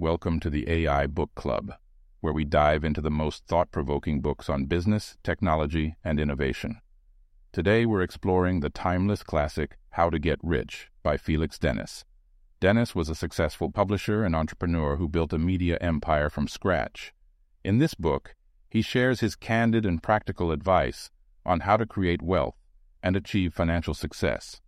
[0.00, 1.72] Welcome to the AI Book Club,
[2.20, 6.80] where we dive into the most thought provoking books on business, technology, and innovation.
[7.50, 12.04] Today we're exploring the timeless classic How to Get Rich by Felix Dennis.
[12.60, 17.12] Dennis was a successful publisher and entrepreneur who built a media empire from scratch.
[17.64, 18.36] In this book,
[18.70, 21.10] he shares his candid and practical advice
[21.44, 22.54] on how to create wealth
[23.02, 24.60] and achieve financial success.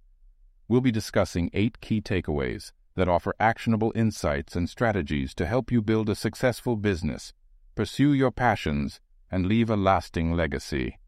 [0.66, 5.80] We'll be discussing eight key takeaways that offer actionable insights and strategies to help you
[5.80, 7.32] build a successful business,
[7.74, 10.98] pursue your passions, and leave a lasting legacy.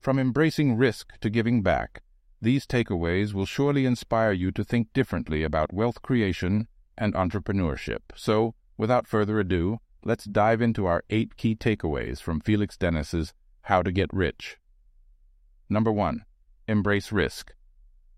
[0.00, 2.02] From embracing risk to giving back,
[2.40, 8.00] these takeaways will surely inspire you to think differently about wealth creation and entrepreneurship.
[8.14, 13.82] So, without further ado, let's dive into our eight key takeaways from Felix Dennis's How
[13.82, 14.58] to Get Rich.
[15.68, 16.24] Number one,
[16.68, 17.52] embrace risk.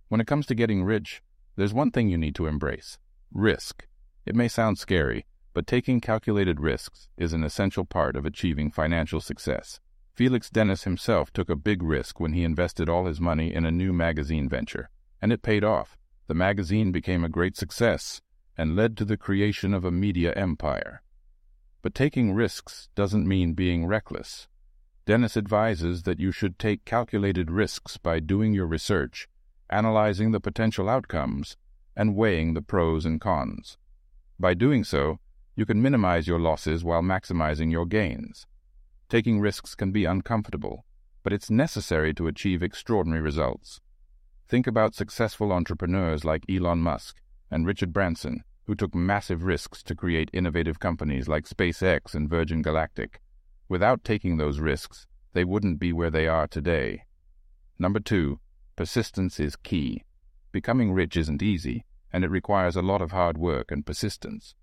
[0.09, 1.23] When it comes to getting rich,
[1.61, 2.97] there's one thing you need to embrace
[3.31, 3.87] risk.
[4.25, 9.21] It may sound scary, but taking calculated risks is an essential part of achieving financial
[9.21, 9.79] success.
[10.15, 13.71] Felix Dennis himself took a big risk when he invested all his money in a
[13.71, 14.89] new magazine venture,
[15.21, 15.99] and it paid off.
[16.29, 18.23] The magazine became a great success
[18.57, 21.03] and led to the creation of a media empire.
[21.83, 24.49] But taking risks doesn't mean being reckless.
[25.05, 29.29] Dennis advises that you should take calculated risks by doing your research,
[29.71, 31.57] analyzing the potential outcomes,
[31.97, 33.77] and weighing the pros and cons.
[34.39, 35.19] By doing so,
[35.57, 38.47] you can minimize your losses while maximizing your gains.
[39.09, 40.85] Taking risks can be uncomfortable,
[41.23, 43.81] but it's necessary to achieve extraordinary results.
[44.49, 49.95] Think about successful entrepreneurs like Elon Musk and Richard Branson, who took massive risks to
[49.95, 53.21] create innovative companies like SpaceX and Virgin Galactic.
[53.69, 57.03] Without taking those risks, they wouldn't be where they are today.
[57.79, 58.41] Number two,
[58.81, 60.03] persistence is key.
[60.53, 64.55] Becoming rich isn't easy, and it requires a lot of hard work and persistence.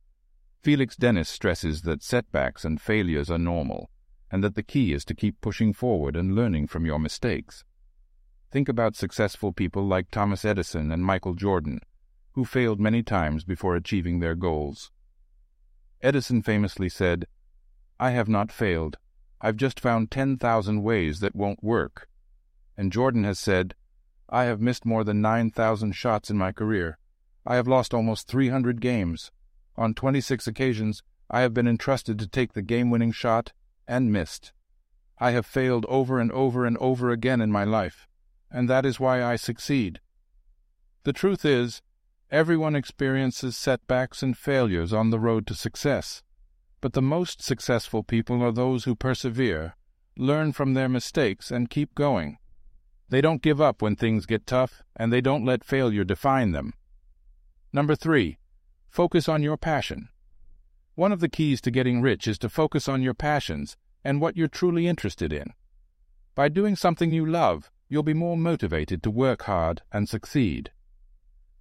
[0.63, 3.91] Felix Dennis stresses that setbacks and failures are normal,
[4.31, 7.63] and that the key is to keep pushing forward and learning from your mistakes.
[8.49, 11.79] Think about successful people like Thomas Edison and Michael Jordan,
[12.31, 14.89] who failed many times before achieving their goals.
[16.01, 17.27] Edison famously said,
[18.00, 18.97] I have not failed.
[19.41, 22.07] I've just found 10,000 ways that won't work.
[22.75, 23.75] And Jordan has said,
[24.29, 26.97] I have missed more than 9,000 shots in my career.
[27.45, 29.31] I have lost almost 300 games.
[29.77, 33.53] On 26 occasions, I have been entrusted to take the game winning shot
[33.88, 34.51] and missed.
[35.19, 38.07] I have failed over and over and over again in my life,
[38.51, 39.99] and that is why I succeed.
[41.03, 41.81] The truth is,
[42.29, 46.21] everyone experiences setbacks and failures on the road to success,
[46.81, 49.75] but the most successful people are those who persevere,
[50.17, 52.38] learn from their mistakes, and keep going.
[53.09, 56.73] They don't give up when things get tough, and they don't let failure define them.
[57.72, 58.38] Number three,
[58.90, 60.09] focus on your passion.
[60.95, 64.35] One of the keys to getting rich is to focus on your passions and what
[64.35, 65.53] you're truly interested in.
[66.35, 70.72] By doing something you love, you'll be more motivated to work hard and succeed.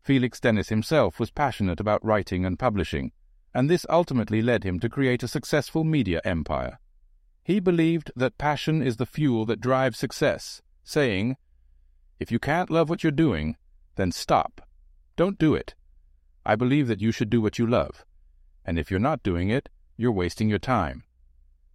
[0.02, 3.12] Felix Dennis himself was passionate about writing and publishing,
[3.54, 6.78] and this ultimately led him to create a successful media empire.
[7.42, 11.36] He believed that passion is the fuel that drives success, saying,
[12.18, 13.58] If you can't love what you're doing,
[13.96, 14.62] then stop.
[15.16, 15.74] Don't do it.
[16.46, 18.06] I believe that you should do what you love
[18.66, 21.04] and if you're not doing it, you're wasting your time.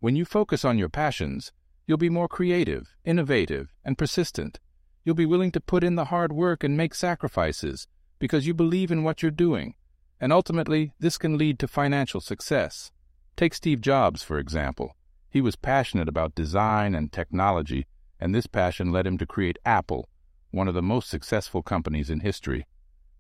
[0.02, 1.54] When you focus on your passions,
[1.88, 4.60] you'll be more creative, innovative, and persistent.
[5.04, 7.88] You'll be willing to put in the hard work and make sacrifices
[8.20, 9.74] because you believe in what you're doing,
[10.20, 12.92] and ultimately, this can lead to financial success.
[13.36, 14.96] Take Steve Jobs, for example.
[15.30, 17.88] He was passionate about design and technology,
[18.22, 20.08] and this passion led him to create Apple,
[20.52, 22.68] one of the most successful companies in history.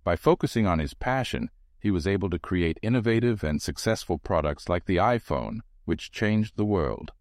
[0.03, 4.85] By focusing on his passion, he was able to create innovative and successful products like
[4.85, 7.11] the iPhone, which changed the world.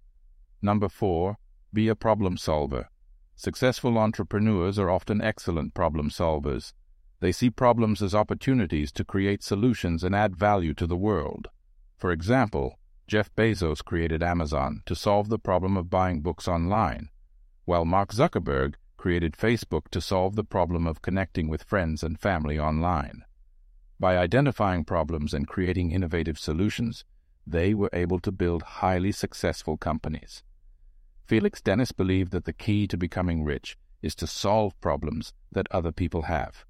[0.60, 1.38] Number four,
[1.72, 2.90] be a problem solver.
[3.34, 6.74] Successful entrepreneurs are often excellent problem solvers.
[7.20, 11.48] They see problems as opportunities to create solutions and add value to the world.
[11.96, 17.08] For example, Jeff Bezos created Amazon to solve the problem of buying books online,
[17.70, 22.58] while Mark Zuckerberg created Facebook to solve the problem of connecting with friends and family
[22.58, 23.22] online.
[24.00, 27.04] By identifying problems and creating innovative solutions,
[27.46, 30.42] they were able to build highly successful companies.
[31.24, 35.92] Felix Dennis believed that the key to becoming rich is to solve problems that other
[35.92, 36.64] people have.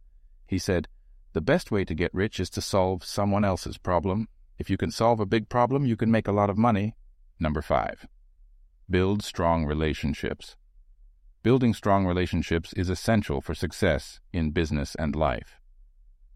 [0.46, 0.86] He said,
[1.32, 4.28] The best way to get rich is to solve someone else's problem.
[4.58, 6.94] If you can solve a big problem, you can make a lot of money.
[7.38, 8.06] Number five,
[8.90, 10.56] build strong relationships.
[11.42, 15.58] Building strong relationships is essential for success in business and life.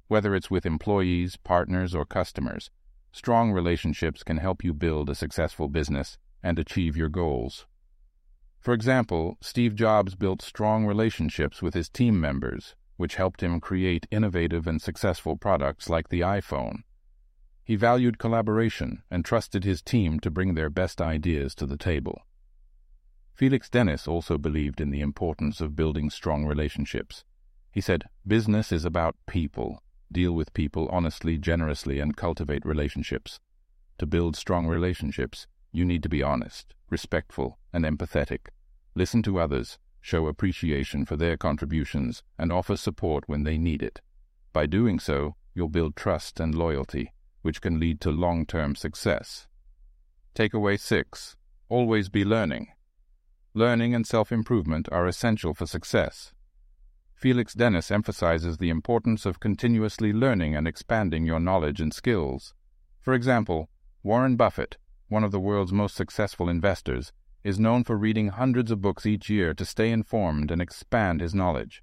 [0.08, 2.70] Whether it's with employees, partners, or customers,
[3.12, 7.66] strong relationships can help you build a successful business and achieve your goals.
[8.58, 14.06] For example, Steve Jobs built strong relationships with his team members, which helped him create
[14.10, 16.78] innovative and successful products like the iPhone.
[17.62, 22.22] He valued collaboration and trusted his team to bring their best ideas to the table.
[23.34, 27.24] Felix Dennis also believed in the importance of building strong relationships.
[27.72, 29.82] He said, Business is about people.
[30.12, 33.40] Deal with people honestly, generously, and cultivate relationships.
[33.98, 38.46] To build strong relationships, you need to be honest, respectful, and empathetic.
[38.94, 44.00] Listen to others, show appreciation for their contributions, and offer support when they need it.
[44.52, 49.48] By doing so, you'll build trust and loyalty, which can lead to long-term success.
[50.36, 51.34] Takeaway 6.
[51.68, 52.68] Always be learning.
[53.56, 56.32] Learning and self-improvement are essential for success.
[57.14, 62.52] Felix Dennis emphasizes the importance of continuously learning and expanding your knowledge and skills.
[63.00, 63.68] For example,
[64.02, 67.12] Warren Buffett, one of the world's most successful investors,
[67.44, 71.32] is known for reading hundreds of books each year to stay informed and expand his
[71.32, 71.80] knowledge.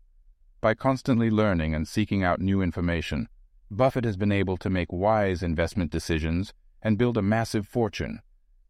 [0.59, 3.29] By constantly learning and seeking out new information,
[3.69, 8.19] Buffett has been able to make wise investment decisions and build a massive fortune.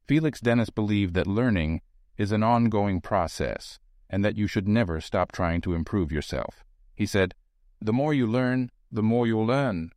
[0.07, 1.81] Felix Dennis believed that learning
[2.17, 3.79] is an ongoing process
[4.09, 6.63] and that you should never stop trying to improve yourself.
[6.95, 7.33] He said,
[7.79, 9.91] The more you learn, the more you'll learn.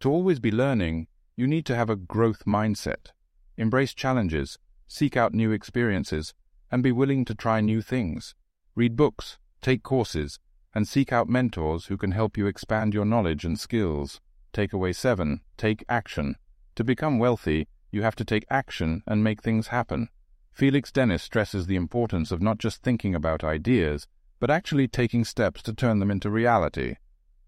[0.00, 1.06] To always be learning,
[1.36, 3.12] you need to have a growth mindset.
[3.56, 4.58] Embrace challenges
[4.90, 6.34] seek out new experiences,
[6.68, 8.34] and be willing to try new things.
[8.74, 10.40] Read books, take courses,
[10.74, 14.20] and seek out mentors who can help you expand your knowledge and skills.
[14.52, 15.42] Takeaway 7.
[15.56, 16.34] Take action.
[16.74, 20.08] To become wealthy, you have to take action and make things happen.
[20.52, 24.06] Felix Dennis stresses the importance of not just thinking about ideas,
[24.38, 26.96] but actually taking steps to turn them into reality.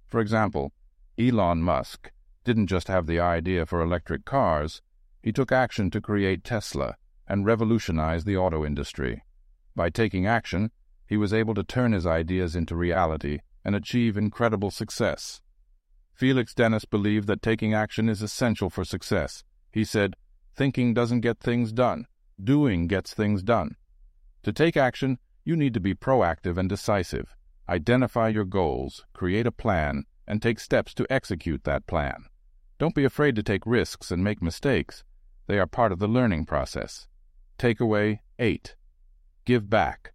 [0.06, 0.72] For example,
[1.18, 2.10] Elon Musk
[2.44, 4.82] didn't just have the idea for electric cars,
[5.22, 6.96] he took action to create Tesla,
[7.28, 9.22] and revolutionize the auto industry.
[9.76, 10.70] By taking action,
[11.06, 15.40] he was able to turn his ideas into reality and achieve incredible success.
[16.14, 19.44] Felix Dennis believed that taking action is essential for success.
[19.72, 20.14] He said,
[20.54, 22.06] Thinking doesn't get things done,
[22.44, 23.76] doing gets things done.
[24.42, 27.34] To take action, you need to be proactive and decisive.
[27.68, 32.24] Identify your goals, create a plan, and take steps to execute that plan.
[32.78, 35.04] Don't be afraid to take risks and make mistakes.
[35.46, 37.06] They are part of the learning process.
[37.58, 38.74] Takeaway 8.
[39.44, 40.12] Give back.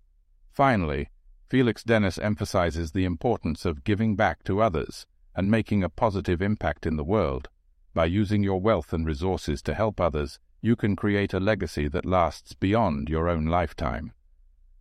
[0.52, 1.10] Finally,
[1.50, 6.86] Felix Dennis emphasizes the importance of giving back to others and making a positive impact
[6.86, 7.48] in the world.
[7.94, 12.06] By using your wealth and resources to help others, you can create a legacy that
[12.06, 14.12] lasts beyond your own lifetime.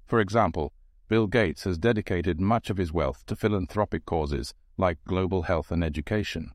[0.07, 0.73] For example,
[1.09, 5.85] Bill Gates has dedicated much of his wealth to philanthropic causes like global health and
[5.85, 6.51] education.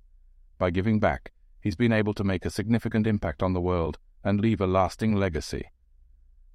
[0.57, 4.39] By giving back, he's been able to make a significant impact on the world and
[4.39, 5.71] leave a lasting legacy.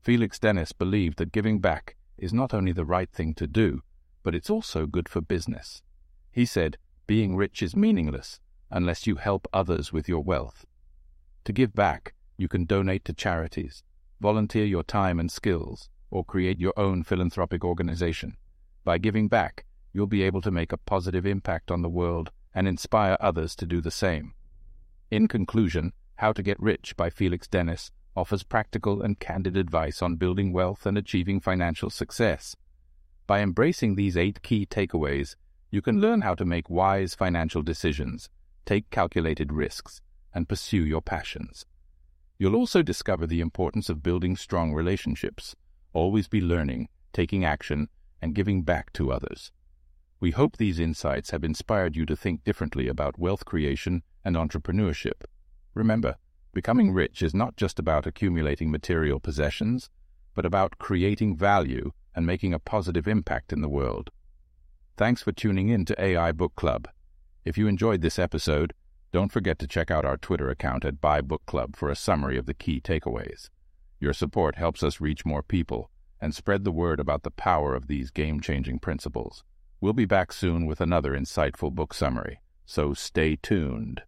[0.01, 3.83] Felix Dennis believed that giving back is not only the right thing to do,
[4.23, 5.83] but it's also good for business.
[6.31, 8.41] He said, being rich is meaningless
[8.71, 10.67] unless you help others with your wealth.
[11.45, 13.83] To give back, you can donate to charities,
[14.21, 18.37] volunteer your time and skills, or create your own philanthropic organization.
[18.85, 22.69] By giving back, you'll be able to make a positive impact on the world and
[22.69, 24.35] inspire others to do the same.
[25.11, 30.17] In conclusion, How to Get Rich by Felix Dennis offers practical and candid advice on
[30.17, 32.57] building wealth and achieving financial success.
[33.27, 35.37] By embracing these eight key takeaways,
[35.71, 38.31] you can learn how to make wise financial decisions,
[38.65, 40.01] take calculated risks,
[40.35, 41.67] and pursue your passions.
[42.39, 45.57] You'll also discover the importance of building strong relationships,
[45.93, 47.89] always be learning, taking action,
[48.21, 49.53] and giving back to others.
[50.21, 55.25] We hope these insights have inspired you to think differently about wealth creation and entrepreneurship.
[55.75, 56.17] Remember,
[56.57, 59.91] Becoming rich is not just about accumulating material possessions,
[60.33, 64.09] but about creating value and making a positive impact in the world.
[64.97, 66.89] Thanks for tuning in to AI Book Club.
[67.45, 68.73] If you enjoyed this episode,
[69.13, 72.37] don't forget to check out our Twitter account at Bio Book Club for a summary
[72.37, 73.51] of the key takeaways.
[73.99, 77.87] Your support helps us reach more people and spread the word about the power of
[77.87, 79.45] these game-changing principles.
[79.81, 84.03] We'll be back soon with another insightful book summary, so stay tuned.